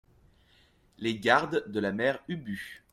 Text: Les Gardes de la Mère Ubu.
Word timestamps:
Les 0.97 1.19
Gardes 1.19 1.71
de 1.71 1.79
la 1.79 1.91
Mère 1.93 2.23
Ubu. 2.27 2.83